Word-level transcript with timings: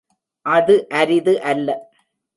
அது 0.45 0.75
அரிது 0.91 1.33
அல்ல. 1.41 1.67